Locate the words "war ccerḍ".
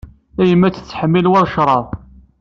1.31-1.85